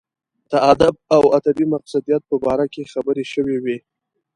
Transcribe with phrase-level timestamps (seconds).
[0.51, 3.77] د ادب او ادبي مقصدیت په باره کې خبرې شوې وې.